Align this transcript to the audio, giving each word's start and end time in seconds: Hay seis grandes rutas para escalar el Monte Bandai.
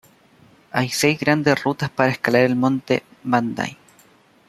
Hay 0.71 0.89
seis 0.89 1.19
grandes 1.19 1.63
rutas 1.63 1.91
para 1.91 2.11
escalar 2.13 2.41
el 2.41 2.55
Monte 2.55 3.03
Bandai. 3.23 3.77